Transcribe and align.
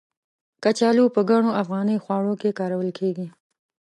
کچالو 0.63 1.05
په 1.15 1.21
ګڼو 1.29 1.49
افغاني 1.61 1.95
خواړو 2.03 2.33
کې 2.41 2.55
کارول 2.59 2.89
کېږي. 2.99 3.27